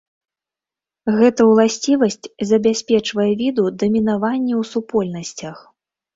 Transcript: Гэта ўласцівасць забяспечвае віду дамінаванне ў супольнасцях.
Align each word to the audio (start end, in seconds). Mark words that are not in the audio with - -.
Гэта 1.19 1.41
ўласцівасць 1.49 2.25
забяспечвае 2.53 3.27
віду 3.43 3.67
дамінаванне 3.83 4.53
ў 4.63 4.73
супольнасцях. 4.73 5.57